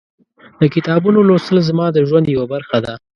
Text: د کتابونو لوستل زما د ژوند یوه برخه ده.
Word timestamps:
د 0.59 0.63
کتابونو 0.75 1.19
لوستل 1.27 1.57
زما 1.69 1.85
د 1.91 1.97
ژوند 2.07 2.25
یوه 2.35 2.45
برخه 2.53 2.77
ده. 2.85 2.93